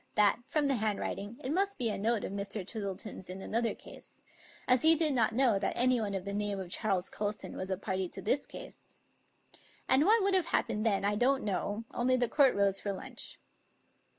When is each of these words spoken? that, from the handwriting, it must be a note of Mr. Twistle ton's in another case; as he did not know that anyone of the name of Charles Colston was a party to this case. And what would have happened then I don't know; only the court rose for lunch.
that, 0.15 0.39
from 0.47 0.67
the 0.67 0.77
handwriting, 0.77 1.37
it 1.43 1.51
must 1.51 1.77
be 1.77 1.91
a 1.91 1.95
note 1.95 2.23
of 2.23 2.31
Mr. 2.31 2.65
Twistle 2.67 2.95
ton's 2.97 3.29
in 3.29 3.39
another 3.39 3.75
case; 3.75 4.19
as 4.67 4.81
he 4.81 4.95
did 4.95 5.13
not 5.13 5.31
know 5.35 5.59
that 5.59 5.73
anyone 5.77 6.15
of 6.15 6.25
the 6.25 6.33
name 6.33 6.59
of 6.59 6.71
Charles 6.71 7.07
Colston 7.07 7.55
was 7.55 7.69
a 7.69 7.77
party 7.77 8.09
to 8.09 8.19
this 8.23 8.47
case. 8.47 8.97
And 9.87 10.03
what 10.05 10.23
would 10.23 10.33
have 10.33 10.47
happened 10.47 10.87
then 10.87 11.05
I 11.05 11.13
don't 11.13 11.43
know; 11.43 11.85
only 11.93 12.15
the 12.17 12.27
court 12.27 12.55
rose 12.55 12.79
for 12.79 12.91
lunch. 12.91 13.37